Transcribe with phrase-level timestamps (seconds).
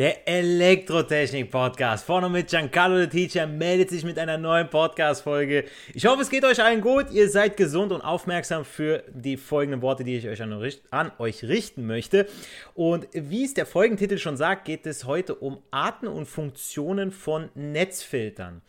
[0.00, 5.66] Der Elektrotechnik-Podcast vorne mit Giancarlo the Teacher meldet sich mit einer neuen Podcast-Folge.
[5.92, 7.10] Ich hoffe, es geht euch allen gut.
[7.10, 10.54] Ihr seid gesund und aufmerksam für die folgenden Worte, die ich euch an,
[10.90, 12.26] an euch richten möchte.
[12.72, 17.50] Und wie es der Folgentitel schon sagt, geht es heute um Arten und Funktionen von
[17.54, 18.62] Netzfiltern.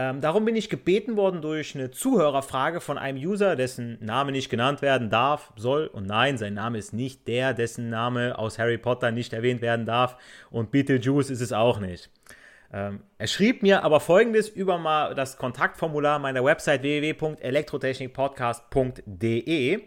[0.00, 4.48] Ähm, darum bin ich gebeten worden durch eine Zuhörerfrage von einem User, dessen Name nicht
[4.48, 5.88] genannt werden darf, soll.
[5.88, 9.86] Und nein, sein Name ist nicht der, dessen Name aus Harry Potter nicht erwähnt werden
[9.86, 10.16] darf.
[10.50, 12.10] Und Beetlejuice ist es auch nicht.
[12.72, 19.80] Ähm, er schrieb mir aber folgendes über mal das Kontaktformular meiner Website www.elektrotechnikpodcast.de.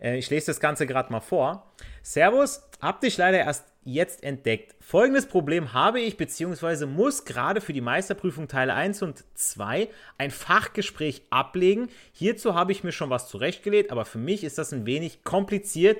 [0.00, 1.72] Äh, ich lese das Ganze gerade mal vor.
[2.02, 4.76] Servus, hab dich leider erst jetzt entdeckt.
[4.80, 6.84] Folgendes Problem habe ich bzw.
[6.84, 11.88] muss gerade für die Meisterprüfung Teil 1 und 2 ein Fachgespräch ablegen.
[12.12, 15.96] Hierzu habe ich mir schon was zurechtgelegt, aber für mich ist das ein wenig kompliziert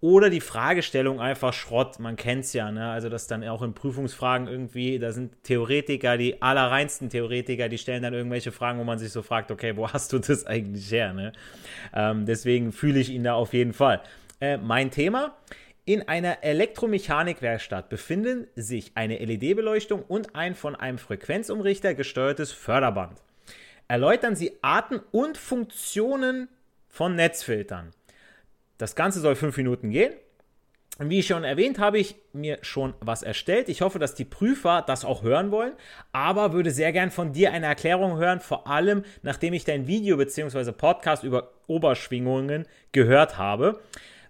[0.00, 1.98] oder die Fragestellung einfach Schrott.
[1.98, 2.90] Man kennt es ja, ne?
[2.90, 8.02] Also, dass dann auch in Prüfungsfragen irgendwie, da sind Theoretiker, die allerreinsten Theoretiker, die stellen
[8.02, 11.12] dann irgendwelche Fragen, wo man sich so fragt, okay, wo hast du das eigentlich her,
[11.12, 11.32] ne?
[11.94, 14.02] Ähm, deswegen fühle ich ihn da auf jeden Fall.
[14.40, 15.36] Äh, mein Thema.
[15.88, 23.22] In einer Elektromechanikwerkstatt befinden sich eine LED-Beleuchtung und ein von einem Frequenzumrichter gesteuertes Förderband.
[23.86, 26.48] Erläutern Sie Arten und Funktionen
[26.88, 27.92] von Netzfiltern.
[28.78, 30.12] Das Ganze soll fünf Minuten gehen.
[30.98, 33.68] Wie schon erwähnt, habe ich mir schon was erstellt.
[33.68, 35.74] Ich hoffe, dass die Prüfer das auch hören wollen,
[36.12, 40.16] aber würde sehr gern von dir eine Erklärung hören, vor allem nachdem ich dein Video
[40.16, 40.72] bzw.
[40.72, 43.80] Podcast über Oberschwingungen gehört habe.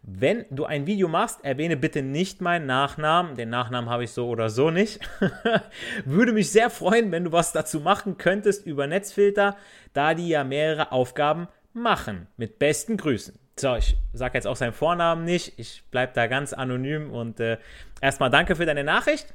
[0.02, 3.36] Wenn du ein Video machst, erwähne bitte nicht meinen Nachnamen.
[3.36, 5.00] Den Nachnamen habe ich so oder so nicht.
[6.04, 9.56] Würde mich sehr freuen, wenn du was dazu machen könntest über Netzfilter,
[9.92, 12.26] da die ja mehrere Aufgaben machen.
[12.36, 13.45] Mit besten Grüßen.
[13.58, 15.58] So, ich sage jetzt auch seinen Vornamen nicht.
[15.58, 17.56] Ich bleibe da ganz anonym und äh,
[18.02, 19.32] erstmal danke für deine Nachricht.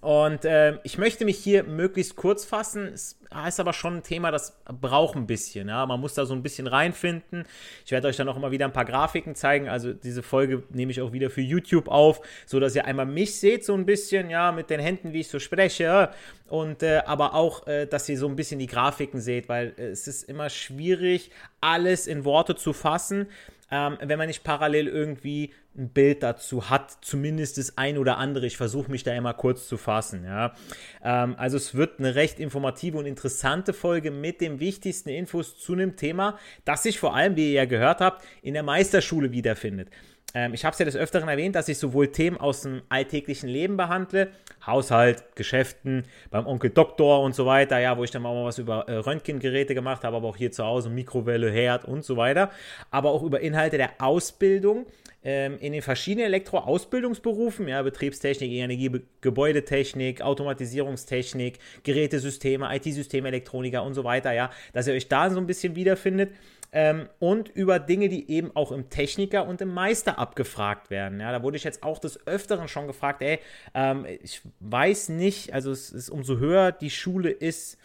[0.00, 2.88] Und äh, ich möchte mich hier möglichst kurz fassen.
[2.92, 5.68] Es ist aber schon ein Thema, das braucht ein bisschen.
[5.68, 5.86] Ja?
[5.86, 7.44] Man muss da so ein bisschen reinfinden.
[7.84, 9.68] Ich werde euch dann auch immer wieder ein paar Grafiken zeigen.
[9.68, 13.38] Also diese Folge nehme ich auch wieder für YouTube auf, so dass ihr einmal mich
[13.38, 16.10] seht so ein bisschen, ja, mit den Händen, wie ich so spreche.
[16.48, 19.88] Und äh, aber auch, äh, dass ihr so ein bisschen die Grafiken seht, weil äh,
[19.88, 21.30] es ist immer schwierig,
[21.60, 23.28] alles in Worte zu fassen
[23.70, 28.46] ähm, wenn man nicht parallel irgendwie ein Bild dazu hat, zumindest das ein oder andere.
[28.46, 30.24] Ich versuche mich da immer kurz zu fassen.
[30.24, 30.54] Ja.
[31.02, 35.72] Ähm, also es wird eine recht informative und interessante Folge mit den wichtigsten Infos zu
[35.72, 39.88] einem Thema, das sich vor allem, wie ihr ja gehört habt, in der Meisterschule wiederfindet.
[40.34, 43.48] Ähm, ich habe es ja des Öfteren erwähnt, dass ich sowohl Themen aus dem alltäglichen
[43.48, 44.30] Leben behandle,
[44.66, 48.88] Haushalt, Geschäften, beim Onkel Doktor und so weiter, ja, wo ich dann mal was über
[48.88, 52.50] äh, Röntgengeräte gemacht habe, aber auch hier zu Hause Mikrowelle, Herd und so weiter,
[52.90, 54.86] aber auch über Inhalte der Ausbildung
[55.24, 58.90] ähm, in den verschiedenen Elektroausbildungsberufen, ja, Betriebstechnik, Energie,
[59.20, 65.46] Gebäudetechnik, Automatisierungstechnik, Gerätesysteme, IT-Systeme, Elektroniker und so weiter, ja, dass ihr euch da so ein
[65.46, 66.30] bisschen wiederfindet
[66.72, 71.20] ähm, und über Dinge, die eben auch im Techniker und im Meister abgefragt werden.
[71.20, 73.38] Ja, da wurde ich jetzt auch des Öfteren schon gefragt, ey,
[73.74, 77.78] ähm, ich weiß nicht, also es ist umso höher die Schule ist,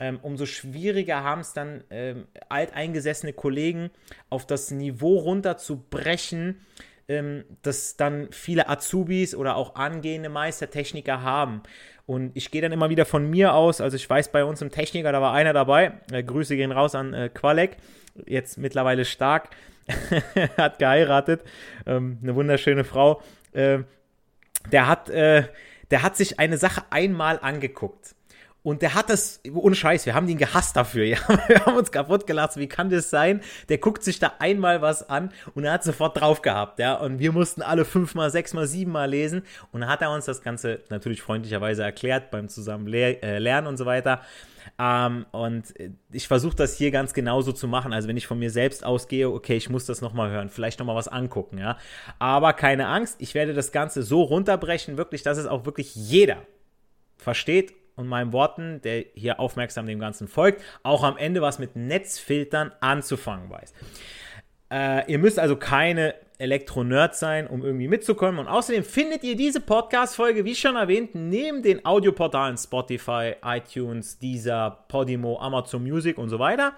[0.00, 3.90] ähm, umso schwieriger haben es dann ähm, alteingesessene Kollegen
[4.28, 6.60] auf das Niveau runterzubrechen,
[7.08, 11.62] ähm, das dann viele Azubis oder auch angehende Meistertechniker haben.
[12.06, 14.70] Und ich gehe dann immer wieder von mir aus, also ich weiß, bei uns im
[14.70, 17.76] Techniker, da war einer dabei, äh, Grüße gehen raus an äh, Qualek,
[18.26, 19.50] jetzt mittlerweile stark,
[20.56, 21.42] hat geheiratet,
[21.86, 23.22] ähm, eine wunderschöne Frau.
[23.52, 23.80] Äh,
[24.70, 25.44] der, hat, äh,
[25.90, 28.13] der hat sich eine Sache einmal angeguckt.
[28.64, 31.04] Und der hat das, ohne Scheiß, wir haben ihn gehasst dafür.
[31.14, 31.18] Ja?
[31.48, 32.60] Wir haben uns kaputt gelassen.
[32.60, 33.42] Wie kann das sein?
[33.68, 36.78] Der guckt sich da einmal was an und er hat sofort drauf gehabt.
[36.78, 36.94] Ja?
[36.94, 39.42] Und wir mussten alle fünfmal, sechsmal, siebenmal lesen.
[39.70, 43.84] Und dann hat er uns das Ganze natürlich freundlicherweise erklärt beim zusammen äh, und so
[43.84, 44.22] weiter.
[44.78, 45.74] Ähm, und
[46.10, 47.92] ich versuche das hier ganz genauso zu machen.
[47.92, 50.96] Also wenn ich von mir selbst ausgehe, okay, ich muss das nochmal hören, vielleicht nochmal
[50.96, 51.76] was angucken, ja.
[52.18, 56.38] Aber keine Angst, ich werde das Ganze so runterbrechen, wirklich, dass es auch wirklich jeder
[57.18, 61.76] versteht und meinen Worten, der hier aufmerksam dem Ganzen folgt, auch am Ende was mit
[61.76, 63.72] Netzfiltern anzufangen weiß.
[64.72, 66.14] Äh, ihr müsst also keine
[66.44, 68.38] Elektro-Nerd sein, um irgendwie mitzukommen.
[68.38, 74.84] Und außerdem findet ihr diese Podcast-Folge, wie schon erwähnt, neben den Audioportalen Spotify, iTunes, Deezer,
[74.88, 76.74] Podimo, Amazon Music und so weiter,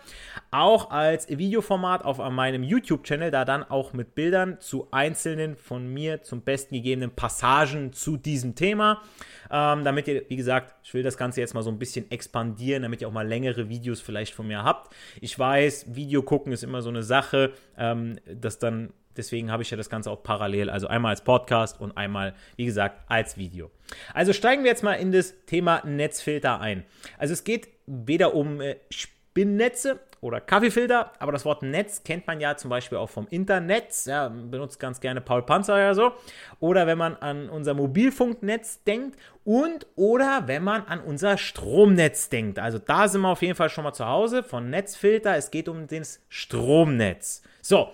[0.50, 6.22] auch als Videoformat auf meinem YouTube-Channel, da dann auch mit Bildern zu einzelnen von mir
[6.22, 9.02] zum besten gegebenen Passagen zu diesem Thema.
[9.50, 12.82] Ähm, damit ihr, wie gesagt, ich will das Ganze jetzt mal so ein bisschen expandieren,
[12.82, 14.94] damit ihr auch mal längere Videos vielleicht von mir habt.
[15.20, 19.70] Ich weiß, Video gucken ist immer so eine Sache, ähm, das dann Deswegen habe ich
[19.70, 23.70] ja das Ganze auch parallel, also einmal als Podcast und einmal, wie gesagt, als Video.
[24.14, 26.84] Also steigen wir jetzt mal in das Thema Netzfilter ein.
[27.18, 32.40] Also es geht weder um äh, Spinnnetze oder Kaffeefilter, aber das Wort Netz kennt man
[32.40, 36.12] ja zum Beispiel auch vom Internet, ja, benutzt ganz gerne Paul Panzer ja so,
[36.58, 42.58] oder wenn man an unser Mobilfunknetz denkt und oder wenn man an unser Stromnetz denkt.
[42.58, 45.68] Also da sind wir auf jeden Fall schon mal zu Hause von Netzfilter, es geht
[45.68, 47.42] um das Stromnetz.
[47.62, 47.90] So,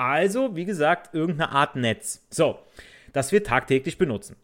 [0.00, 2.26] also, wie gesagt, irgendeine Art Netz.
[2.30, 2.58] So,
[3.12, 4.36] das wir tagtäglich benutzen.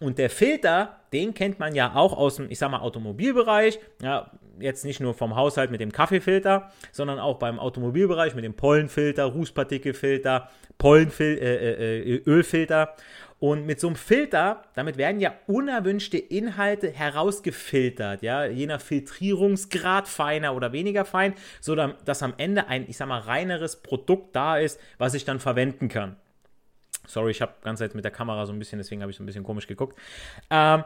[0.00, 3.78] Und der Filter, den kennt man ja auch aus dem, ich sag mal, Automobilbereich.
[4.02, 8.54] Ja, jetzt nicht nur vom Haushalt mit dem Kaffeefilter, sondern auch beim Automobilbereich mit dem
[8.54, 10.48] Pollenfilter, Rußpartikelfilter,
[10.78, 12.94] Pollenfil äh, äh, äh Ölfilter.
[13.40, 20.06] Und mit so einem Filter, damit werden ja unerwünschte Inhalte herausgefiltert, ja, je nach Filtrierungsgrad
[20.08, 24.58] feiner oder weniger fein, so dass am Ende ein, ich sag mal, reineres Produkt da
[24.58, 26.16] ist, was ich dann verwenden kann.
[27.06, 29.22] Sorry, ich habe ganz Zeit mit der Kamera so ein bisschen, deswegen habe ich so
[29.22, 29.98] ein bisschen komisch geguckt.
[30.50, 30.84] Ähm,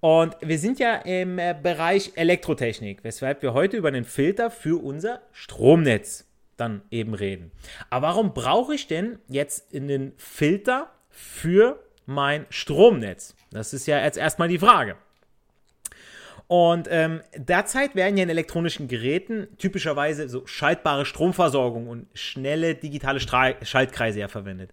[0.00, 4.82] und wir sind ja im äh, Bereich Elektrotechnik, weshalb wir heute über einen Filter für
[4.82, 6.26] unser Stromnetz
[6.56, 7.52] dann eben reden.
[7.90, 11.78] Aber warum brauche ich denn jetzt einen Filter für
[12.10, 13.34] mein Stromnetz?
[13.50, 14.96] Das ist ja jetzt erstmal die Frage.
[16.48, 23.20] Und ähm, derzeit werden ja in elektronischen Geräten typischerweise so schaltbare Stromversorgung und schnelle digitale
[23.20, 24.72] Stra Schaltkreise ja verwendet.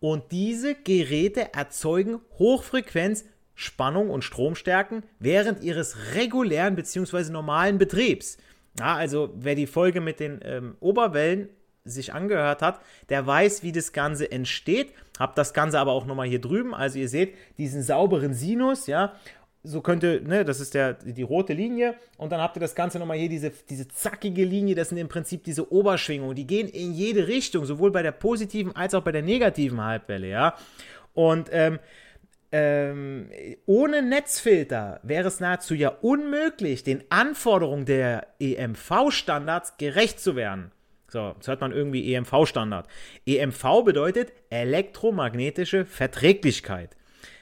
[0.00, 7.30] Und diese Geräte erzeugen Hochfrequenz Spannung und Stromstärken während ihres regulären bzw.
[7.30, 8.38] normalen Betriebs.
[8.78, 11.50] Ja, also wer die Folge mit den ähm, Oberwellen
[11.88, 14.92] sich angehört hat, der weiß, wie das Ganze entsteht.
[15.18, 16.74] Habt das Ganze aber auch nochmal hier drüben.
[16.74, 19.14] Also ihr seht diesen sauberen Sinus, ja.
[19.64, 21.94] So könnte, ne, das ist der, die rote Linie.
[22.16, 24.74] Und dann habt ihr das Ganze nochmal hier, diese, diese zackige Linie.
[24.74, 26.36] Das sind im Prinzip diese Oberschwingungen.
[26.36, 30.28] Die gehen in jede Richtung, sowohl bei der positiven als auch bei der negativen Halbwelle,
[30.28, 30.54] ja.
[31.12, 31.80] Und ähm,
[32.50, 33.28] ähm,
[33.66, 40.72] ohne Netzfilter wäre es nahezu ja unmöglich, den Anforderungen der EMV-Standards gerecht zu werden.
[41.10, 42.86] So, jetzt hört man irgendwie EMV-Standard.
[43.24, 46.96] EMV bedeutet elektromagnetische Verträglichkeit.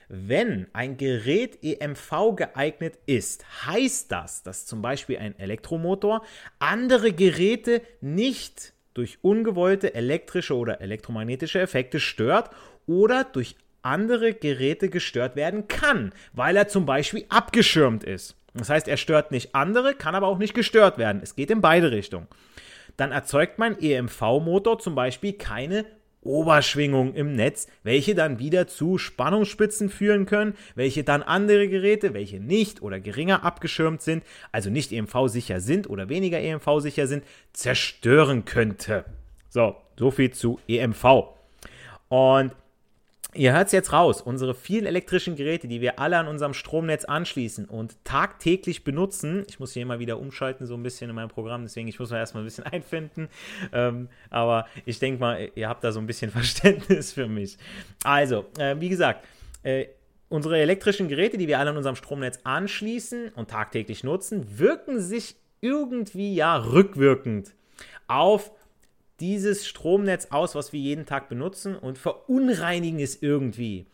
[0.09, 6.25] Wenn ein Gerät EMV geeignet ist, heißt das, dass zum Beispiel ein Elektromotor
[6.61, 12.51] andere Geräte nicht durch ungewollte elektrische oder elektromagnetische Effekte stört
[12.87, 18.37] oder durch andere Geräte gestört werden kann, weil er zum Beispiel abgeschirmt ist.
[18.55, 21.21] Das heißt, er stört nicht andere, kann aber auch nicht gestört werden.
[21.21, 22.29] Es geht in beide Richtungen
[22.97, 25.85] dann erzeugt mein EMV-Motor zum Beispiel keine
[26.27, 32.41] Oberschwingung im Netz, welche dann wieder zu Spannungsspitzen führen können, welche dann andere Geräte, welche
[32.41, 39.05] nicht oder geringer abgeschirmt sind, also nicht EMV-sicher sind oder weniger EMV-sicher sind, zerstören könnte.
[39.49, 41.05] So, soviel zu EMV.
[42.09, 42.53] Und
[43.37, 47.05] Ihr hört es jetzt raus, unsere vielen elektrischen Geräte, die wir alle an unserem Stromnetz
[47.05, 51.29] anschließen und tagtäglich benutzen, ich muss hier immer wieder umschalten so ein bisschen in meinem
[51.29, 53.29] Programm, deswegen ich muss mal erstmal ein bisschen einfinden,
[53.73, 57.59] ähm, aber ich denke mal, ihr habt da so ein bisschen Verständnis für mich.
[58.05, 59.25] Also, äh, wie gesagt,
[59.63, 59.87] äh,
[60.29, 65.37] unsere elektrischen Geräte, die wir alle an unserem Stromnetz anschließen und tagtäglich nutzen, wirken sich
[65.61, 67.55] irgendwie ja rückwirkend
[68.09, 68.53] auf
[69.21, 73.87] dieses Stromnetz aus, was wir jeden Tag benutzen und verunreinigen es irgendwie.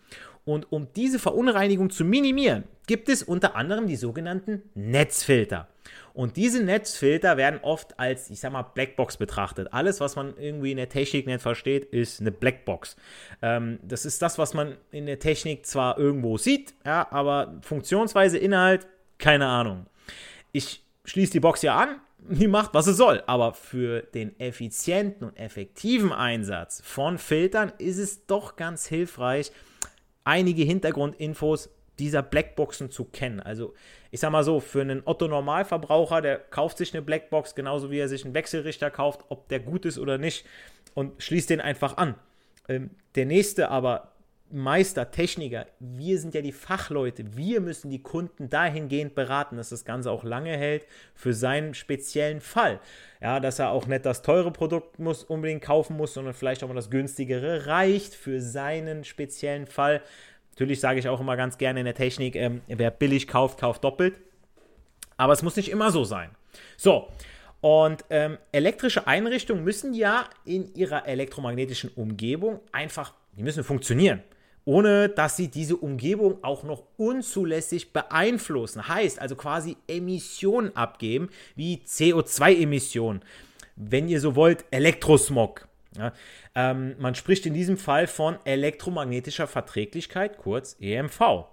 [0.45, 5.69] Und um diese Verunreinigung zu minimieren, gibt es unter anderem die sogenannten Netzfilter.
[6.15, 9.73] Und diese Netzfilter werden oft als, ich sag mal, Blackbox betrachtet.
[9.73, 12.97] Alles, was man irgendwie in der Technik nicht versteht, ist eine Blackbox.
[13.41, 18.37] Ähm, das ist das, was man in der Technik zwar irgendwo sieht, ja, aber Funktionsweise,
[18.37, 18.87] Inhalt,
[19.19, 19.87] keine Ahnung.
[20.51, 23.23] Ich schließe die Box ja an, die macht, was sie soll.
[23.27, 29.53] Aber für den effizienten und effektiven Einsatz von Filtern ist es doch ganz hilfreich,
[30.25, 33.41] einige Hintergrundinfos dieser Blackboxen zu kennen.
[33.41, 33.75] Also
[34.11, 38.09] ich sag mal so, für einen Otto-Normalverbraucher, der kauft sich eine Blackbox genauso wie er
[38.09, 40.47] sich einen Wechselrichter kauft, ob der gut ist oder nicht
[40.95, 42.15] und schließt den einfach an.
[42.69, 44.13] Ähm, der nächste aber,
[44.53, 49.87] Meister, Techniker, wir sind ja die Fachleute, wir müssen die Kunden dahingehend beraten, dass das
[49.87, 52.79] Ganze auch lange hält für seinen speziellen Fall.
[53.23, 56.69] Ja, dass er auch nicht das teure Produkt muss, unbedingt kaufen muss, sondern vielleicht auch
[56.69, 60.03] mal das günstigere reicht für seinen speziellen Fall.
[60.51, 63.83] Natürlich sage ich auch immer ganz gerne in der Technik, ähm, wer billig kauft, kauft
[63.85, 64.15] doppelt.
[65.17, 66.31] Aber es muss nicht immer so sein.
[66.77, 67.09] So,
[67.63, 74.23] und ähm, elektrische Einrichtungen müssen ja in ihrer elektromagnetischen Umgebung einfach, die müssen funktionieren
[74.65, 78.89] ohne dass sie diese Umgebung auch noch unzulässig beeinflussen.
[78.89, 83.23] Heißt also quasi Emissionen abgeben, wie CO2-Emissionen.
[83.77, 85.69] Wenn ihr so wollt, Elektrosmog.
[85.97, 86.13] Ja,
[86.55, 91.45] ähm, man spricht in diesem Fall von elektromagnetischer Verträglichkeit, kurz EMV.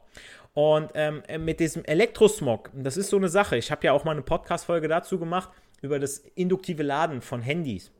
[0.53, 3.57] Und ähm, mit diesem Elektrosmog, das ist so eine Sache.
[3.57, 5.49] Ich habe ja auch mal eine Podcast-Folge dazu gemacht
[5.81, 7.91] über das induktive Laden von Handys.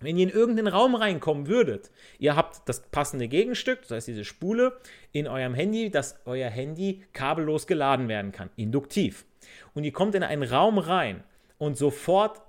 [0.00, 4.24] Wenn ihr in irgendeinen Raum reinkommen würdet, ihr habt das passende Gegenstück, das heißt diese
[4.24, 4.76] Spule,
[5.12, 9.24] in eurem Handy, dass euer Handy kabellos geladen werden kann, induktiv.
[9.72, 11.22] Und ihr kommt in einen Raum rein
[11.58, 12.40] und sofort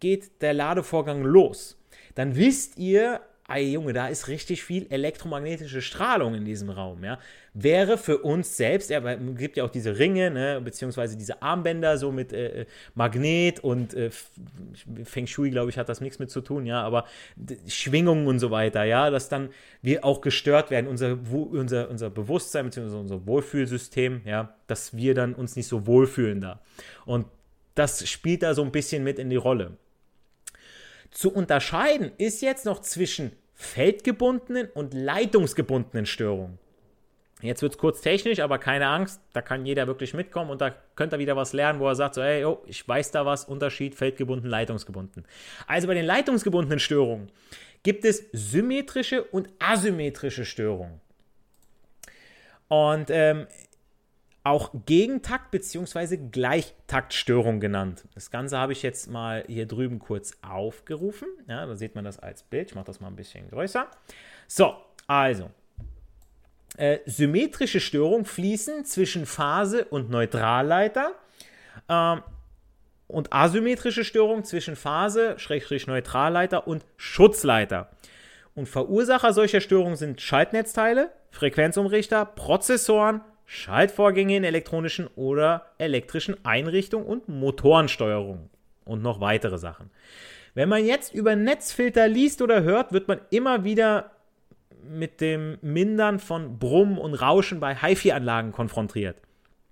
[0.00, 1.78] geht der Ladevorgang los.
[2.14, 7.18] Dann wisst ihr, ey Junge, da ist richtig viel elektromagnetische Strahlung in diesem Raum, ja.
[7.54, 12.10] Wäre für uns selbst, es gibt ja auch diese Ringe, ne, beziehungsweise diese Armbänder so
[12.10, 14.10] mit äh, äh Magnet und äh,
[15.04, 17.04] Feng Shui, glaube ich, hat das nichts mit zu tun, ja, aber
[17.66, 19.50] Schwingungen und so weiter, ja, dass dann
[19.82, 25.34] wir auch gestört werden, unser, unser, unser Bewusstsein, beziehungsweise unser Wohlfühlsystem, ja, dass wir dann
[25.34, 26.60] uns nicht so wohlfühlen da.
[27.04, 27.26] Und
[27.74, 29.76] das spielt da so ein bisschen mit in die Rolle.
[31.10, 36.58] Zu unterscheiden ist jetzt noch zwischen feldgebundenen und leitungsgebundenen Störungen.
[37.42, 40.74] Jetzt wird es kurz technisch, aber keine Angst, da kann jeder wirklich mitkommen und da
[40.94, 43.44] könnt ihr wieder was lernen, wo er sagt, so, hey, oh, ich weiß da was,
[43.44, 45.24] Unterschied feldgebunden, leitungsgebunden.
[45.66, 47.30] Also bei den leitungsgebundenen Störungen
[47.82, 51.00] gibt es symmetrische und asymmetrische Störungen.
[52.68, 53.48] Und ähm,
[54.44, 56.16] auch Gegentakt bzw.
[56.16, 58.04] Gleichtaktstörung genannt.
[58.14, 61.28] Das Ganze habe ich jetzt mal hier drüben kurz aufgerufen.
[61.48, 62.70] Ja, da sieht man das als Bild.
[62.70, 63.88] Ich mache das mal ein bisschen größer.
[64.48, 64.74] So,
[65.06, 65.50] also.
[66.76, 71.12] Äh, symmetrische Störungen fließen zwischen Phase und Neutralleiter.
[71.88, 72.22] Ähm,
[73.08, 77.90] und asymmetrische Störungen zwischen Phase, Schrägstrich Neutralleiter und Schutzleiter.
[78.54, 87.28] Und Verursacher solcher Störungen sind Schaltnetzteile, Frequenzumrichter, Prozessoren, Schaltvorgänge in elektronischen oder elektrischen Einrichtungen und
[87.28, 88.48] Motorensteuerung
[88.84, 89.90] und noch weitere Sachen.
[90.54, 94.10] Wenn man jetzt über Netzfilter liest oder hört, wird man immer wieder
[94.88, 99.16] mit dem Mindern von Brummen und Rauschen bei HiFi-Anlagen konfrontiert.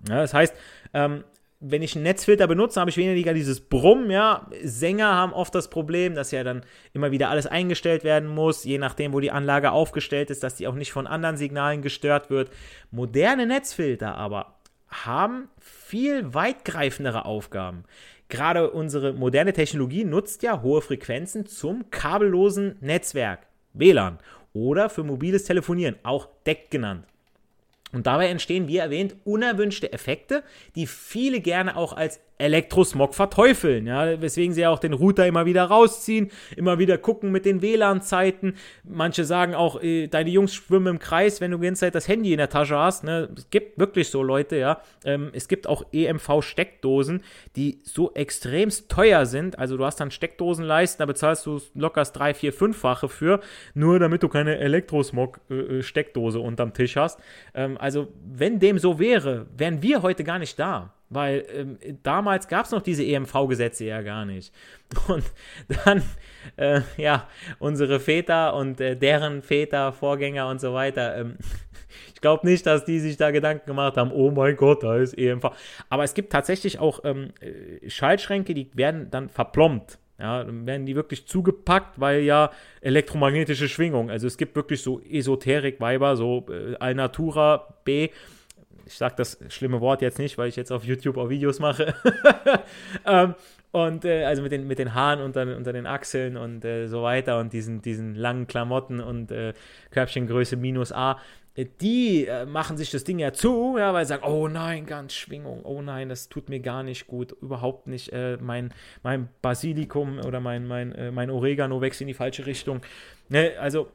[0.08, 0.54] Ja, das heißt,
[0.94, 1.24] ähm,
[1.60, 4.46] wenn ich einen Netzfilter benutze, habe ich weniger dieses Brummen, ja.
[4.62, 6.62] Sänger haben oft das Problem, dass ja dann
[6.94, 10.66] immer wieder alles eingestellt werden muss, je nachdem, wo die Anlage aufgestellt ist, dass die
[10.66, 12.50] auch nicht von anderen Signalen gestört wird.
[12.90, 14.54] Moderne Netzfilter aber
[14.88, 17.84] haben viel weitgreifendere Aufgaben.
[18.30, 23.40] Gerade unsere moderne Technologie nutzt ja hohe Frequenzen zum kabellosen Netzwerk,
[23.74, 24.18] WLAN,
[24.52, 27.04] oder für mobiles Telefonieren, auch DEC genannt.
[27.92, 30.42] Und dabei entstehen, wie erwähnt, unerwünschte Effekte,
[30.76, 35.46] die viele gerne auch als Elektrosmog verteufeln, ja, weswegen sie ja auch den Router immer
[35.46, 38.54] wieder rausziehen, immer wieder gucken mit den WLAN-Zeiten.
[38.84, 42.08] Manche sagen auch, äh, deine Jungs schwimmen im Kreis, wenn du die ganze Zeit das
[42.08, 43.04] Handy in der Tasche hast.
[43.04, 43.28] Ne?
[43.36, 44.80] Es gibt wirklich so Leute, ja.
[45.04, 47.22] Ähm, es gibt auch EMV-Steckdosen,
[47.56, 49.58] die so extremst teuer sind.
[49.58, 53.40] Also du hast dann Steckdosenleisten, da bezahlst du locker 3, 4, 5-fache für,
[53.74, 57.20] nur damit du keine Elektrosmog-Steckdose äh, äh unterm Tisch hast.
[57.54, 60.94] Ähm, also wenn dem so wäre, wären wir heute gar nicht da.
[61.12, 64.54] Weil ähm, damals gab es noch diese EMV-Gesetze ja gar nicht.
[65.08, 65.24] Und
[65.84, 66.02] dann,
[66.56, 71.36] äh, ja, unsere Väter und äh, deren Väter, Vorgänger und so weiter, ähm,
[72.14, 75.18] ich glaube nicht, dass die sich da Gedanken gemacht haben, oh mein Gott, da ist
[75.18, 75.50] EMV.
[75.88, 79.98] Aber es gibt tatsächlich auch ähm, äh, Schaltschränke, die werden dann verplombt.
[80.20, 82.50] Ja, dann werden die wirklich zugepackt, weil ja
[82.82, 84.10] elektromagnetische Schwingung.
[84.10, 88.10] Also es gibt wirklich so Esoterik-Weiber, so äh, Alnatura B,
[88.86, 91.94] ich sage das schlimme Wort jetzt nicht, weil ich jetzt auf YouTube auch Videos mache.
[93.06, 93.34] ähm,
[93.72, 97.02] und äh, also mit den, mit den Haaren unter, unter den Achseln und äh, so
[97.02, 99.54] weiter und diesen, diesen langen Klamotten und äh,
[99.90, 101.18] Körbchengröße minus A.
[101.80, 105.14] die äh, machen sich das Ding ja zu, ja, weil sie sagen, oh nein, ganz
[105.14, 108.12] Schwingung, oh nein, das tut mir gar nicht gut, überhaupt nicht.
[108.12, 112.80] Äh, mein, mein Basilikum oder mein, mein, äh, mein Oregano wächst in die falsche Richtung.
[113.28, 113.88] Ne, also,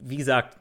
[0.00, 0.57] wie gesagt,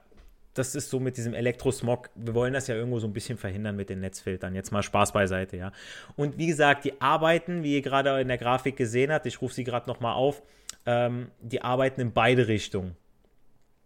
[0.58, 2.10] das ist so mit diesem Elektrosmog.
[2.16, 4.56] Wir wollen das ja irgendwo so ein bisschen verhindern mit den Netzfiltern.
[4.56, 5.72] Jetzt mal Spaß beiseite, ja.
[6.16, 9.54] Und wie gesagt, die arbeiten, wie ihr gerade in der Grafik gesehen habt, ich rufe
[9.54, 10.42] sie gerade nochmal auf,
[10.86, 12.96] ähm, die arbeiten in beide Richtungen.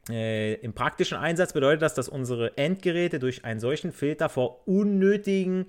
[0.09, 5.67] Äh, Im praktischen Einsatz bedeutet das, dass unsere Endgeräte durch einen solchen Filter vor unnötigen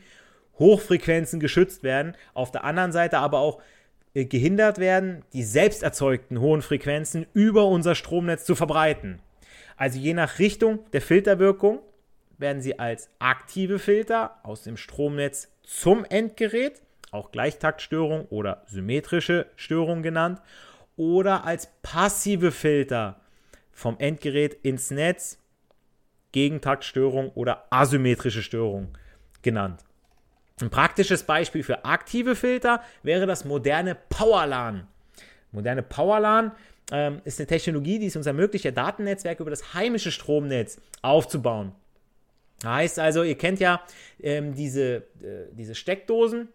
[0.59, 2.15] Hochfrequenzen geschützt werden.
[2.35, 3.61] Auf der anderen Seite aber auch
[4.15, 9.21] äh, gehindert werden, die selbst erzeugten hohen Frequenzen über unser Stromnetz zu verbreiten.
[9.77, 11.81] Also je nach Richtung der Filterwirkung
[12.39, 20.03] werden sie als aktive Filter aus dem Stromnetz zum Endgerät, auch Gleichtaktstörung oder symmetrische Störung
[20.03, 20.41] genannt,
[20.97, 23.21] oder als passive Filter
[23.71, 25.39] vom Endgerät ins Netz,
[26.33, 28.97] Gegentaktstörung oder asymmetrische Störung
[29.43, 29.85] genannt.
[30.61, 34.87] Ein praktisches Beispiel für aktive Filter wäre das moderne PowerLAN.
[35.51, 36.53] Moderne PowerLAN
[36.91, 41.73] ähm, ist eine Technologie, die es uns ermöglicht, ihr Datennetzwerk über das heimische Stromnetz aufzubauen.
[42.65, 43.83] Heißt also, ihr kennt ja
[44.21, 46.49] ähm, diese, äh, diese Steckdosen,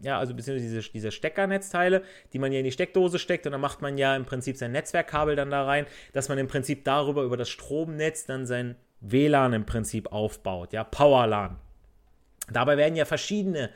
[0.00, 3.60] ja, also beziehungsweise diese, diese Steckernetzteile, die man ja in die Steckdose steckt und dann
[3.60, 7.22] macht man ja im Prinzip sein Netzwerkkabel dann da rein, dass man im Prinzip darüber,
[7.22, 11.58] über das Stromnetz dann sein WLAN im Prinzip aufbaut, ja, PowerLAN.
[12.52, 13.70] Dabei werden ja verschiedene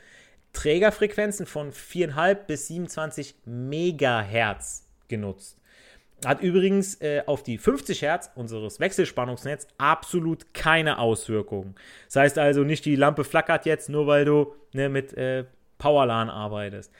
[0.53, 5.57] Trägerfrequenzen von 4,5 bis 27 Megahertz genutzt.
[6.25, 11.75] Hat übrigens äh, auf die 50 Hertz unseres Wechselspannungsnetz absolut keine Auswirkungen.
[12.05, 15.45] Das heißt also nicht, die Lampe flackert jetzt, nur weil du ne, mit äh,
[15.77, 16.91] PowerLAN arbeitest.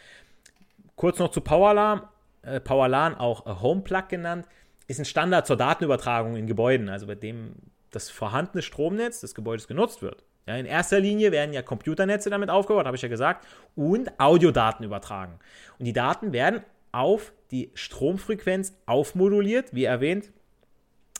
[0.95, 2.01] Kurz noch zu PowerLAN.
[2.43, 4.47] Äh, PowerLAN, auch HomePlug genannt,
[4.87, 7.55] ist ein Standard zur Datenübertragung in Gebäuden, also bei dem
[7.89, 10.23] das vorhandene Stromnetz des Gebäudes genutzt wird.
[10.45, 13.45] Ja, in erster Linie werden ja Computernetze damit aufgebaut, habe ich ja gesagt,
[13.75, 15.39] und Audiodaten übertragen.
[15.77, 16.61] Und die Daten werden
[16.97, 20.31] auf die Stromfrequenz aufmoduliert, wie erwähnt,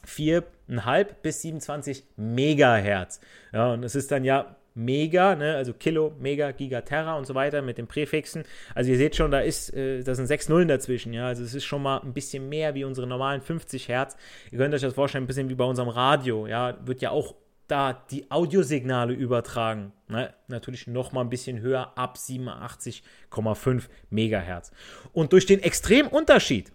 [0.06, 3.20] 4,5 bis 27 Megahertz.
[3.54, 7.34] Ja, und es ist dann ja Mega, ne, also Kilo, Mega, Giga, Terra und so
[7.34, 8.44] weiter mit den Präfixen.
[8.76, 11.26] Also ihr seht schon, da ist, äh, da sind sechs Nullen dazwischen, ja.
[11.26, 14.16] Also es ist schon mal ein bisschen mehr wie unsere normalen 50 Hertz.
[14.52, 16.78] Ihr könnt euch das vorstellen, ein bisschen wie bei unserem Radio, ja.
[16.86, 17.34] Wird ja auch
[17.68, 19.92] da die Audiosignale übertragen.
[20.08, 20.34] Ne?
[20.48, 24.72] Natürlich noch mal ein bisschen höher, ab 87,5 Megahertz.
[25.14, 26.72] Und durch den extremen Unterschied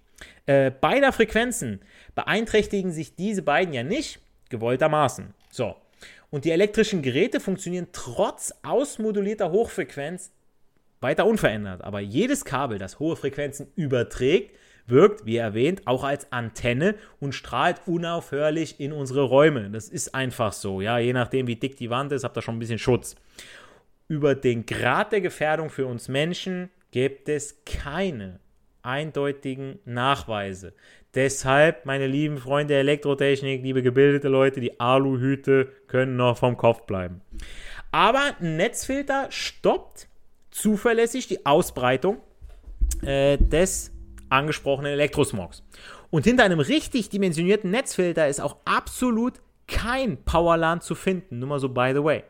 [0.46, 1.80] äh, beider Frequenzen
[2.14, 5.34] beeinträchtigen sich diese beiden ja nicht gewolltermaßen.
[5.50, 5.76] So,
[6.30, 10.32] und die elektrischen Geräte funktionieren trotz ausmodulierter Hochfrequenz
[11.00, 11.82] weiter unverändert.
[11.82, 17.82] Aber jedes Kabel, das hohe Frequenzen überträgt, wirkt, wie erwähnt, auch als Antenne und strahlt
[17.86, 19.70] unaufhörlich in unsere Räume.
[19.70, 22.56] Das ist einfach so, ja, je nachdem, wie dick die Wand ist, habt ihr schon
[22.56, 23.16] ein bisschen Schutz.
[24.08, 28.40] Über den Grad der Gefährdung für uns Menschen gibt es keine
[28.82, 30.74] eindeutigen Nachweise.
[31.14, 36.86] Deshalb, meine lieben Freunde der Elektrotechnik, liebe gebildete Leute, die Aluhüte können noch vom Kopf
[36.86, 37.20] bleiben.
[37.90, 40.08] Aber ein Netzfilter stoppt
[40.50, 42.18] zuverlässig die Ausbreitung
[43.02, 43.91] äh, des
[44.32, 45.62] angesprochenen Elektrosmogs.
[46.10, 49.34] Und hinter einem richtig dimensionierten Netzfilter ist auch absolut
[49.66, 51.38] kein Powerlan zu finden.
[51.38, 52.24] Nur mal so by the way.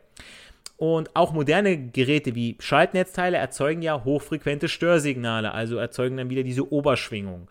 [0.77, 6.73] Und auch moderne Geräte wie Schaltnetzteile erzeugen ja hochfrequente Störsignale, also erzeugen dann wieder diese
[6.73, 7.49] Oberschwingung.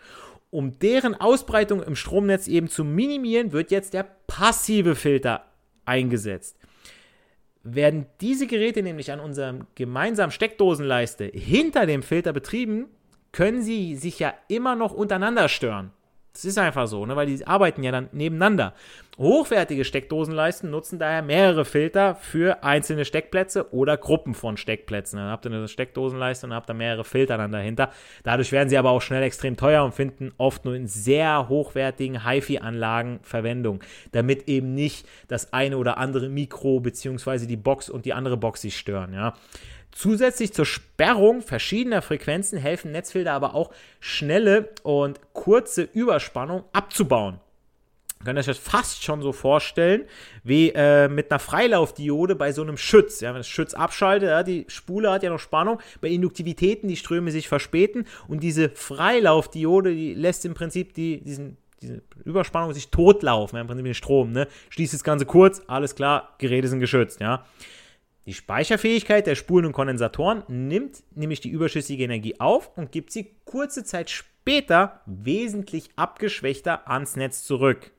[0.49, 5.45] Um deren Ausbreitung im Stromnetz eben zu minimieren, wird jetzt der passive Filter
[5.85, 6.57] eingesetzt.
[7.63, 12.87] Werden diese Geräte nämlich an unserem gemeinsamen Steckdosenleiste hinter dem Filter betrieben,
[13.31, 15.91] können sie sich ja immer noch untereinander stören.
[16.33, 17.15] Das ist einfach so, ne?
[17.15, 18.73] weil die arbeiten ja dann nebeneinander.
[19.17, 25.19] Hochwertige Steckdosenleisten nutzen daher mehrere Filter für einzelne Steckplätze oder Gruppen von Steckplätzen.
[25.19, 27.91] Dann habt ihr eine Steckdosenleiste und habt da mehrere Filter dann dahinter.
[28.23, 32.25] Dadurch werden sie aber auch schnell extrem teuer und finden oft nur in sehr hochwertigen
[32.25, 37.45] HiFi-Anlagen Verwendung, damit eben nicht das eine oder andere Mikro bzw.
[37.45, 39.13] die Box und die andere Box sich stören.
[39.13, 39.33] Ja?
[39.91, 47.39] Zusätzlich zur Sperrung verschiedener Frequenzen helfen Netzfilter aber auch schnelle und kurze Überspannung abzubauen.
[48.21, 50.03] Ihr könnt euch das fast schon so vorstellen,
[50.43, 53.19] wie äh, mit einer Freilaufdiode bei so einem Schütz.
[53.19, 56.97] Ja, wenn das Schütz abschaltet, ja, die Spule hat ja noch Spannung, bei Induktivitäten die
[56.97, 62.89] Ströme sich verspäten und diese Freilaufdiode, die lässt im Prinzip die, diesen, diese Überspannung sich
[62.89, 64.31] totlaufen, ja, im Prinzip den Strom.
[64.31, 64.47] Ne?
[64.69, 67.21] Schließt das Ganze kurz, alles klar, Geräte sind geschützt.
[67.21, 67.43] Ja.
[68.25, 73.35] Die Speicherfähigkeit der Spulen und Kondensatoren nimmt nämlich die überschüssige Energie auf und gibt sie
[73.45, 77.91] kurze Zeit später wesentlich abgeschwächter ans Netz zurück.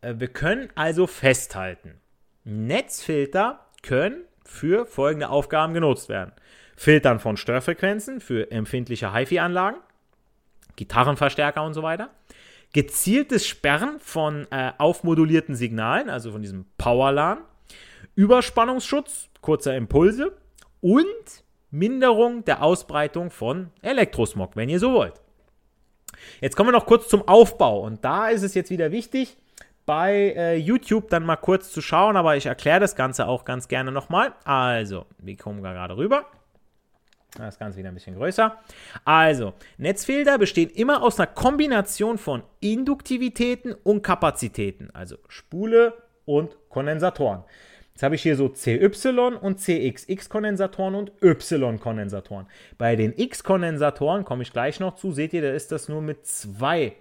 [0.00, 2.00] äh, wir können also festhalten,
[2.44, 6.32] Netzfilter können für folgende Aufgaben genutzt werden.
[6.76, 9.78] Filtern von Störfrequenzen für empfindliche HiFi-Anlagen,
[10.76, 12.10] Gitarrenverstärker und so weiter.
[12.72, 17.38] Gezieltes Sperren von äh, aufmodulierten Signalen, also von diesem Powerlan.
[18.14, 20.36] Überspannungsschutz kurzer Impulse
[20.80, 21.04] und
[21.70, 25.14] Minderung der Ausbreitung von Elektrosmog, wenn ihr so wollt.
[26.40, 29.36] Jetzt kommen wir noch kurz zum Aufbau und da ist es jetzt wieder wichtig,
[29.86, 33.66] bei äh, YouTube dann mal kurz zu schauen, aber ich erkläre das Ganze auch ganz
[33.68, 34.32] gerne nochmal.
[34.44, 36.26] Also, wir kommen gerade rüber.
[37.36, 38.60] Das Ganze wieder ein bisschen größer.
[39.04, 45.94] Also, Netzfilter bestehen immer aus einer Kombination von Induktivitäten und Kapazitäten, also Spule
[46.26, 47.42] und Kondensatoren.
[48.02, 52.48] Jetzt habe ich hier so CY und CX, X-Kondensatoren und Y-Kondensatoren.
[52.76, 56.26] Bei den X-Kondensatoren komme ich gleich noch zu, seht ihr, da ist das nur mit
[56.26, 56.96] zwei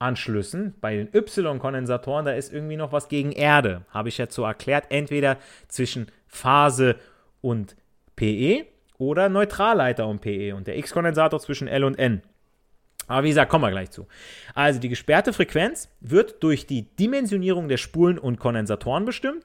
[0.00, 0.74] Anschlüssen.
[0.80, 4.86] Bei den Y-Kondensatoren, da ist irgendwie noch was gegen Erde, habe ich jetzt so erklärt,
[4.88, 5.36] entweder
[5.68, 6.96] zwischen Phase
[7.40, 7.76] und
[8.16, 8.66] PE
[8.98, 12.22] oder Neutralleiter und PE und der X-Kondensator zwischen L und N.
[13.06, 14.08] Aber wie gesagt, kommen wir gleich zu.
[14.54, 19.44] Also die gesperrte Frequenz wird durch die Dimensionierung der Spulen und Kondensatoren bestimmt.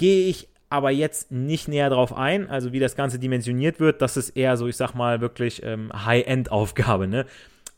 [0.00, 4.16] Gehe ich aber jetzt nicht näher drauf ein, also wie das Ganze dimensioniert wird, das
[4.16, 7.06] ist eher so, ich sag mal, wirklich ähm, High-End-Aufgabe.
[7.06, 7.26] Ne?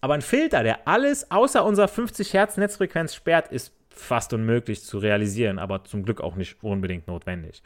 [0.01, 4.99] Aber ein Filter, der alles außer unserer 50 Hertz Netzfrequenz sperrt, ist fast unmöglich zu
[4.99, 7.65] realisieren, aber zum Glück auch nicht unbedingt notwendig.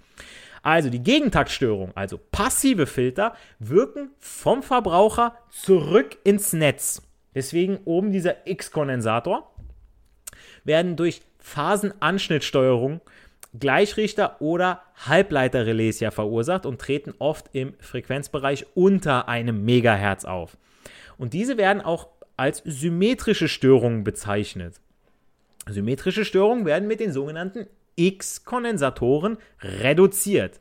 [0.62, 7.02] Also die Gegentaktstörung, also passive Filter, wirken vom Verbraucher zurück ins Netz.
[7.34, 9.54] Deswegen oben dieser X-Kondensator
[10.64, 13.02] werden durch Phasenanschnittsteuerung
[13.58, 20.56] Gleichrichter oder Halbleiterrelais ja verursacht und treten oft im Frequenzbereich unter einem Megahertz auf.
[21.18, 24.80] Und diese werden auch als symmetrische Störungen bezeichnet.
[25.68, 27.66] Symmetrische Störungen werden mit den sogenannten
[27.96, 30.60] X-Kondensatoren reduziert.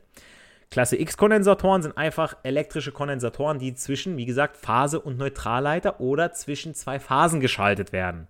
[0.70, 6.74] Klasse X-Kondensatoren sind einfach elektrische Kondensatoren, die zwischen, wie gesagt, Phase und Neutralleiter oder zwischen
[6.74, 8.26] zwei Phasen geschaltet werden.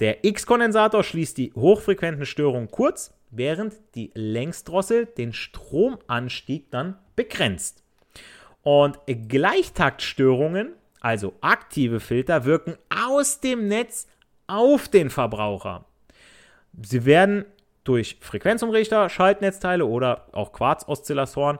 [0.00, 7.82] Der X-Kondensator schließt die hochfrequenten Störungen kurz, während die Längsdrossel den Stromanstieg dann begrenzt.
[8.62, 14.08] Und Gleichtaktstörungen, also aktive Filter, wirken aus dem Netz
[14.46, 15.84] auf den Verbraucher.
[16.82, 17.44] Sie werden
[17.84, 21.58] durch Frequenzumrichter, Schaltnetzteile oder auch Quarzoszillatoren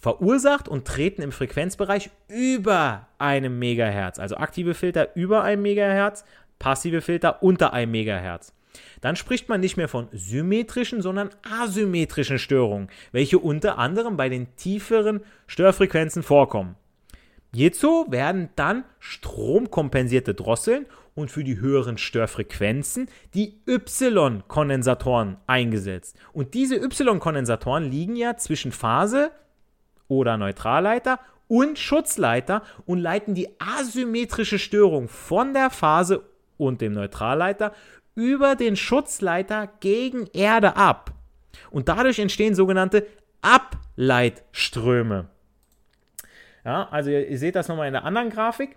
[0.00, 4.18] verursacht und treten im Frequenzbereich über einem Megahertz.
[4.18, 6.24] Also aktive Filter über einem Megahertz,
[6.64, 8.54] passive Filter unter einem Megahertz.
[9.02, 14.56] Dann spricht man nicht mehr von symmetrischen, sondern asymmetrischen Störungen, welche unter anderem bei den
[14.56, 16.76] tieferen Störfrequenzen vorkommen.
[17.54, 26.16] Hierzu werden dann stromkompensierte Drosseln und für die höheren Störfrequenzen die Y-Kondensatoren eingesetzt.
[26.32, 29.32] Und diese Y-Kondensatoren liegen ja zwischen Phase
[30.08, 36.22] oder Neutralleiter und Schutzleiter und leiten die asymmetrische Störung von der Phase
[36.56, 37.72] und dem Neutralleiter
[38.14, 41.12] über den Schutzleiter gegen Erde ab.
[41.70, 43.06] Und dadurch entstehen sogenannte
[43.42, 45.28] Ableitströme.
[46.64, 48.76] Ja, also ihr, ihr seht das nochmal in der anderen Grafik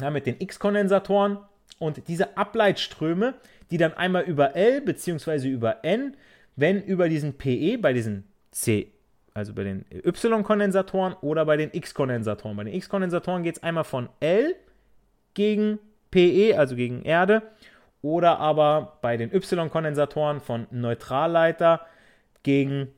[0.00, 1.38] ja, mit den X-Kondensatoren
[1.78, 3.34] und diese Ableitströme,
[3.70, 5.48] die dann einmal über L bzw.
[5.48, 6.16] über N,
[6.56, 8.92] wenn über diesen PE bei diesen C,
[9.34, 12.56] also bei den Y-Kondensatoren oder bei den X-Kondensatoren.
[12.56, 14.54] Bei den X-Kondensatoren geht es einmal von L
[15.34, 15.78] gegen
[16.10, 17.42] PE, also gegen Erde,
[18.02, 21.86] oder aber bei den Y-Kondensatoren von Neutralleiter
[22.42, 22.88] gegen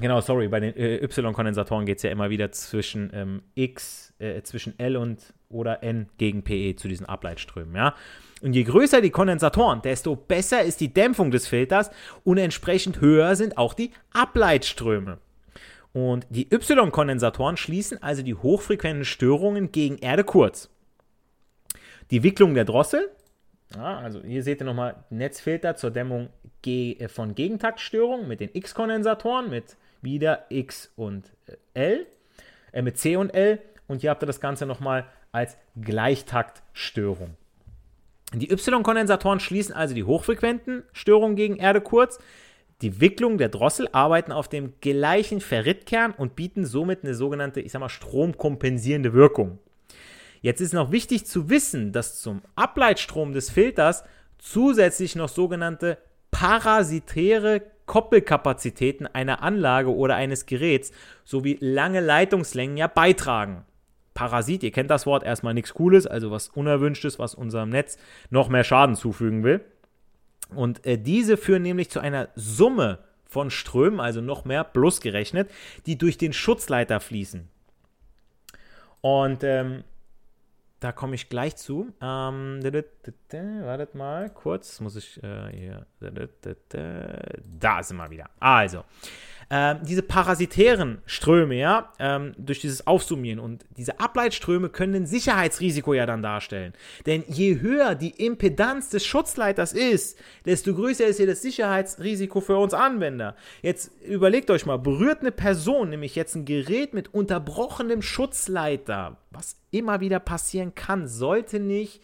[0.00, 4.42] Genau, sorry, bei den äh, Y-Kondensatoren geht es ja immer wieder zwischen ähm, X, äh,
[4.42, 7.94] zwischen L und oder N gegen PE zu diesen Ableitströmen, ja.
[8.42, 11.90] Und je größer die Kondensatoren, desto besser ist die Dämpfung des Filters
[12.24, 15.18] und entsprechend höher sind auch die Ableitströme.
[15.92, 20.73] Und die Y-Kondensatoren schließen also die hochfrequenten Störungen gegen Erde kurz.
[22.10, 23.10] Die Wicklung der Drossel,
[23.74, 26.28] ja, also hier seht ihr nochmal Netzfilter zur Dämmung
[26.64, 32.06] äh, von Gegentaktstörungen mit den X-Kondensatoren, mit wieder X und äh, L,
[32.72, 33.60] äh, mit C und L.
[33.86, 37.36] Und hier habt ihr das Ganze nochmal als Gleichtaktstörung.
[38.32, 42.18] Die Y-Kondensatoren schließen also die hochfrequenten Störungen gegen Erde kurz.
[42.82, 47.72] Die Wicklung der Drossel arbeiten auf dem gleichen Ferritkern und bieten somit eine sogenannte, ich
[47.72, 49.58] sag mal, stromkompensierende Wirkung.
[50.44, 54.04] Jetzt ist noch wichtig zu wissen, dass zum Ableitstrom des Filters
[54.36, 55.96] zusätzlich noch sogenannte
[56.30, 60.92] parasitäre Koppelkapazitäten einer Anlage oder eines Geräts
[61.24, 63.64] sowie lange Leitungslängen ja beitragen.
[64.12, 67.96] Parasit, ihr kennt das Wort, erstmal nichts Cooles, also was Unerwünschtes, was unserem Netz
[68.28, 69.64] noch mehr Schaden zufügen will.
[70.54, 75.50] Und äh, diese führen nämlich zu einer Summe von Strömen, also noch mehr plus gerechnet,
[75.86, 77.48] die durch den Schutzleiter fließen.
[79.00, 79.84] Und ähm,
[80.80, 81.92] da komme ich gleich zu.
[82.00, 85.86] Ähm, wartet mal kurz, muss ich äh, hier.
[87.60, 88.30] Da sind wir wieder.
[88.38, 88.84] Also,
[89.56, 95.94] ähm, diese parasitären Ströme, ja, ähm, durch dieses Aufsummieren und diese Ableitströme können ein Sicherheitsrisiko
[95.94, 96.72] ja dann darstellen.
[97.06, 102.56] Denn je höher die Impedanz des Schutzleiters ist, desto größer ist ja das Sicherheitsrisiko für
[102.56, 103.36] uns Anwender.
[103.62, 109.54] Jetzt überlegt euch mal, berührt eine Person nämlich jetzt ein Gerät mit unterbrochenem Schutzleiter, was
[109.70, 112.00] immer wieder passieren kann, sollte nicht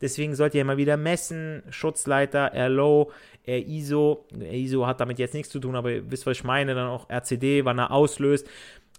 [0.00, 3.10] Deswegen sollt ihr immer wieder messen, Schutzleiter, RLO,
[3.46, 4.26] ISO.
[4.38, 7.08] ISO hat damit jetzt nichts zu tun, aber ihr wisst, was ich meine, dann auch
[7.10, 8.46] RCD, wann er auslöst.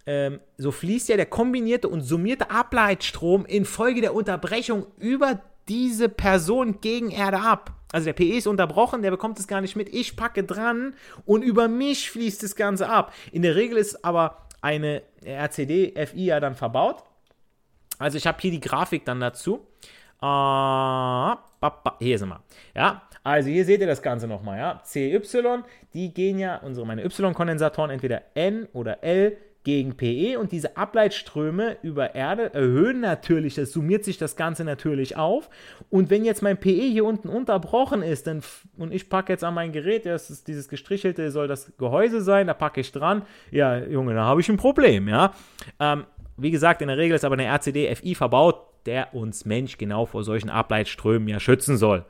[0.06, 6.80] Ähm, so fließt ja der kombinierte und summierte Ableitstrom infolge der Unterbrechung über diese Person
[6.80, 7.72] gegen Erde ab.
[7.92, 9.92] Also der PE ist unterbrochen, der bekommt es gar nicht mit.
[9.92, 13.12] Ich packe dran und über mich fließt das Ganze ab.
[13.32, 17.02] In der Regel ist aber eine RCD FI ja dann verbaut.
[17.98, 19.66] Also ich habe hier die Grafik dann dazu.
[20.22, 21.36] Uh,
[21.98, 22.42] hier sind wir.
[22.74, 24.58] Ja, also hier seht ihr das Ganze nochmal.
[24.58, 30.52] Ja, CY, die gehen ja, unsere meine Y-Kondensatoren, entweder N oder L gegen PE und
[30.52, 35.50] diese Ableitströme über Erde erhöhen natürlich, das summiert sich das Ganze natürlich auf.
[35.90, 38.44] Und wenn jetzt mein PE hier unten unterbrochen ist dann,
[38.78, 42.46] und ich packe jetzt an mein Gerät, das ist dieses gestrichelte, soll das Gehäuse sein,
[42.46, 45.34] da packe ich dran, ja, Junge, da habe ich ein Problem, ja.
[45.80, 46.04] Ähm,
[46.36, 50.06] wie gesagt, in der Regel ist aber eine RCD FI verbaut, der uns Mensch genau
[50.06, 52.04] vor solchen Ableitströmen ja schützen soll.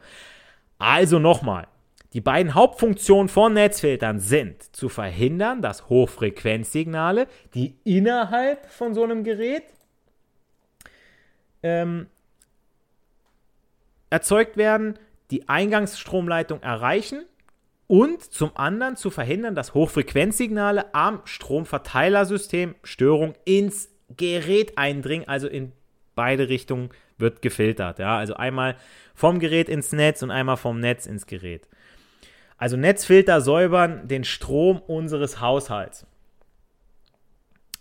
[0.79, 1.69] Also nochmal.
[2.13, 9.23] Die beiden Hauptfunktionen von Netzfiltern sind zu verhindern, dass Hochfrequenzsignale, die innerhalb von so einem
[9.23, 9.65] Gerät
[11.63, 12.07] ähm,
[14.09, 14.99] erzeugt werden,
[15.31, 17.27] die Eingangsstromleitung erreichen
[17.87, 25.73] und zum anderen zu verhindern, dass Hochfrequenzsignale am Stromverteilersystem Störung ins Gerät eindringen, also in
[26.15, 27.99] beide Richtungen wird gefiltert.
[27.99, 28.17] Ja?
[28.17, 28.77] Also einmal
[29.15, 31.69] vom Gerät ins Netz und einmal vom Netz ins Gerät.
[32.59, 36.07] Also Netzfilter säubern den Strom unseres Haushalts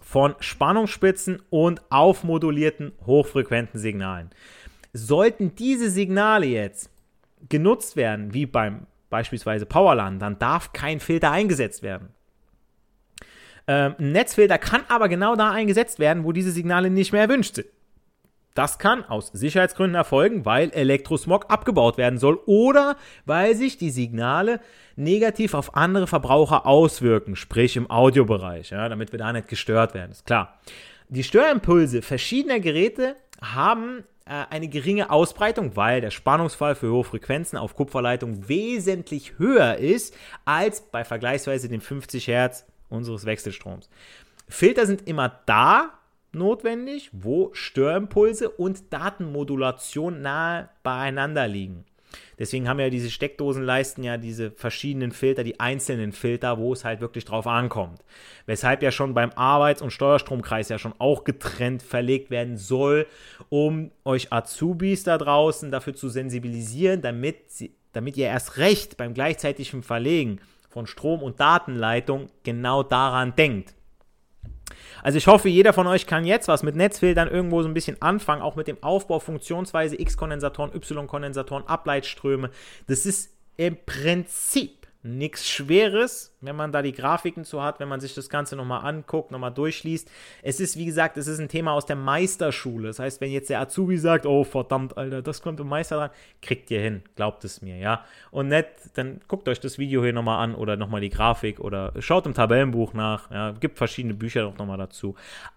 [0.02, 4.30] von Spannungsspitzen und aufmodulierten hochfrequenten Signalen.
[4.94, 6.90] Sollten diese Signale jetzt
[7.50, 12.10] genutzt werden, wie beim beispielsweise Powerland, dann darf kein Filter eingesetzt werden.
[13.68, 17.56] Ähm, ein Netzfilter kann aber genau da eingesetzt werden, wo diese Signale nicht mehr erwünscht
[17.56, 17.68] sind.
[18.56, 24.62] Das kann aus Sicherheitsgründen erfolgen, weil Elektrosmog abgebaut werden soll oder weil sich die Signale
[24.96, 30.12] negativ auf andere Verbraucher auswirken, sprich im Audiobereich, ja, damit wir da nicht gestört werden,
[30.12, 30.58] ist klar.
[31.10, 37.58] Die Störimpulse verschiedener Geräte haben äh, eine geringe Ausbreitung, weil der Spannungsfall für hohe Frequenzen
[37.58, 40.16] auf Kupferleitung wesentlich höher ist
[40.46, 43.90] als bei vergleichsweise den 50 Hertz unseres Wechselstroms.
[44.48, 45.92] Filter sind immer da,
[46.36, 51.86] notwendig, wo Störimpulse und Datenmodulation nahe beieinander liegen.
[52.38, 57.02] Deswegen haben ja diese Steckdosenleisten ja diese verschiedenen Filter, die einzelnen Filter, wo es halt
[57.02, 58.04] wirklich drauf ankommt.
[58.46, 63.08] Weshalb ja schon beim Arbeits- und Steuerstromkreis ja schon auch getrennt verlegt werden soll,
[63.50, 69.14] um euch Azubis da draußen dafür zu sensibilisieren, damit, sie, damit ihr erst recht beim
[69.14, 73.74] gleichzeitigen Verlegen von Strom- und Datenleitung genau daran denkt.
[75.04, 78.02] Also ich hoffe, jeder von euch kann jetzt was mit Netzfiltern irgendwo so ein bisschen
[78.02, 82.50] anfangen, auch mit dem Aufbau Funktionsweise X-Kondensatoren, Y-Kondensatoren, Ableitströme.
[82.88, 88.00] Das ist im Prinzip nichts Schweres, wenn man da die Grafiken zu hat, wenn man
[88.00, 90.10] sich das Ganze nochmal anguckt, nochmal durchliest.
[90.42, 92.88] Es ist, wie gesagt, es ist ein Thema aus der Meisterschule.
[92.88, 96.10] Das heißt, wenn jetzt der Azubi sagt, oh verdammt, Alter, das kommt im Meister dran,
[96.42, 98.04] kriegt ihr hin, glaubt es mir, ja.
[98.32, 101.94] Und nett, dann guckt euch das Video hier nochmal an oder nochmal die Grafik oder
[102.00, 105.16] schaut im Tabellenbuch nach, ja, gibt verschiedene Bücher auch nochmal dazu.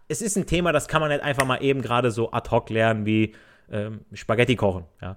[0.09, 2.69] Es ist ein Thema, das kann man nicht einfach mal eben gerade so ad hoc
[2.69, 3.35] lernen wie
[3.71, 5.17] ähm, Spaghetti kochen, ja.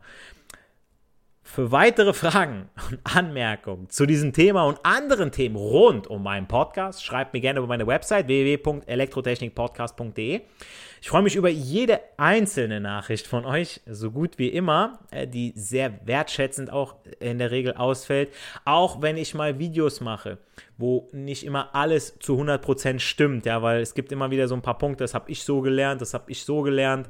[1.53, 7.03] Für weitere Fragen und Anmerkungen zu diesem Thema und anderen Themen rund um meinen Podcast,
[7.03, 10.43] schreibt mir gerne über meine Website www.elektrotechnikpodcast.de.
[11.01, 15.51] Ich freue mich über jede einzelne Nachricht von euch, so gut wie immer, äh, die
[15.57, 18.29] sehr wertschätzend auch in der Regel ausfällt.
[18.63, 20.37] Auch wenn ich mal Videos mache,
[20.77, 24.61] wo nicht immer alles zu 100% stimmt, ja, weil es gibt immer wieder so ein
[24.61, 27.09] paar Punkte, das habe ich so gelernt, das habe ich so gelernt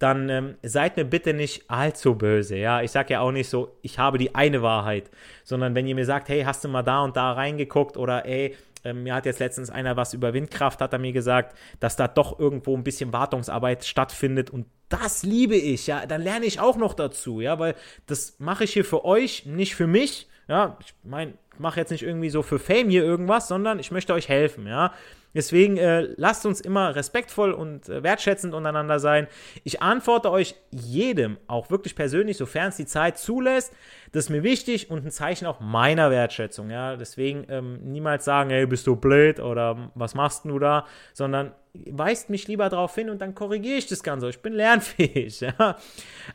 [0.00, 2.56] dann ähm, seid mir bitte nicht allzu böse.
[2.56, 5.10] Ja, ich sage ja auch nicht so, ich habe die eine Wahrheit,
[5.44, 8.56] sondern wenn ihr mir sagt, hey, hast du mal da und da reingeguckt oder ey,
[8.82, 12.08] ähm, mir hat jetzt letztens einer was über Windkraft, hat er mir gesagt, dass da
[12.08, 16.78] doch irgendwo ein bisschen Wartungsarbeit stattfindet und das liebe ich, ja, dann lerne ich auch
[16.78, 17.74] noch dazu, ja, weil
[18.06, 21.90] das mache ich hier für euch, nicht für mich, Ja, ich meine, ich mache jetzt
[21.90, 24.92] nicht irgendwie so für Fame hier irgendwas, sondern ich möchte euch helfen, ja.
[25.32, 29.28] Deswegen äh, lasst uns immer respektvoll und äh, wertschätzend untereinander sein.
[29.62, 33.72] Ich antworte euch jedem, auch wirklich persönlich, sofern es die Zeit zulässt.
[34.10, 36.68] Das ist mir wichtig und ein Zeichen auch meiner Wertschätzung.
[36.68, 36.96] Ja?
[36.96, 42.30] Deswegen ähm, niemals sagen, hey, bist du blöd oder was machst du da, sondern weist
[42.30, 44.28] mich lieber darauf hin und dann korrigiere ich das Ganze.
[44.28, 45.40] Ich bin lernfähig.
[45.58, 45.76] Ja?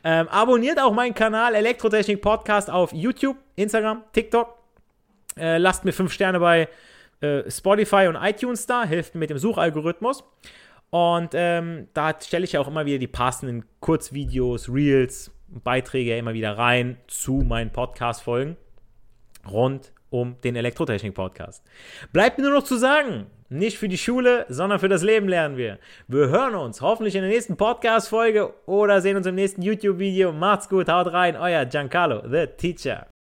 [0.04, 4.54] Ähm, abonniert auch meinen Kanal Elektrotechnik Podcast auf YouTube, Instagram, TikTok.
[5.38, 6.68] Äh, lasst mir fünf Sterne bei
[7.20, 10.24] äh, Spotify und iTunes da, hilft mit dem Suchalgorithmus.
[10.90, 16.56] Und ähm, da stelle ich auch immer wieder die passenden Kurzvideos, Reels, Beiträge immer wieder
[16.56, 18.56] rein zu meinen Podcast-Folgen
[19.48, 21.64] rund um den Elektrotechnik-Podcast.
[22.12, 25.56] Bleibt mir nur noch zu sagen, nicht für die Schule, sondern für das Leben lernen
[25.56, 25.78] wir.
[26.08, 30.32] Wir hören uns hoffentlich in der nächsten Podcast-Folge oder sehen uns im nächsten YouTube-Video.
[30.32, 33.06] Macht's gut, haut rein, euer Giancarlo, the Teacher.